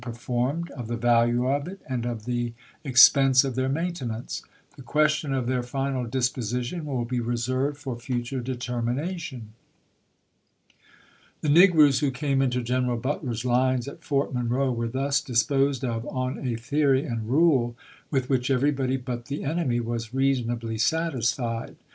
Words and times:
performed, 0.01 0.71
of 0.71 0.87
the 0.87 0.97
value 0.97 1.45
of 1.47 1.67
it, 1.67 1.79
and 1.87 2.07
of 2.07 2.25
the 2.25 2.53
expense 2.83 3.43
of 3.43 3.53
their 3.53 3.67
Series 3.69 3.69
III., 3.77 3.83
maintenance. 3.83 4.41
The 4.75 4.81
question 4.81 5.31
of 5.31 5.45
their 5.45 5.61
final 5.61 6.05
disposition 6.05 6.87
will 6.87 7.03
^"282.' 7.05 7.05
^' 7.05 7.07
be 7.09 7.19
reserved 7.19 7.77
for 7.77 7.95
future 7.99 8.39
determination. 8.41 9.53
The 11.41 11.49
negroes 11.49 11.99
who 11.99 12.09
came 12.09 12.41
into 12.41 12.63
General 12.63 12.97
Butler's 12.97 13.45
lines 13.45 13.87
at 13.87 14.03
Fort 14.03 14.33
Monroe 14.33 14.71
were 14.71 14.87
thus 14.87 15.21
disposed 15.21 15.85
of 15.85 16.07
on 16.07 16.39
a 16.39 16.55
theory 16.55 17.05
and 17.05 17.29
rule 17.29 17.75
with 18.09 18.27
which 18.27 18.49
everybody 18.49 18.97
but 18.97 19.25
the 19.25 19.43
en 19.43 19.57
emy 19.57 19.79
was 19.79 20.15
reasonably 20.15 20.79
satisfied. 20.79 21.75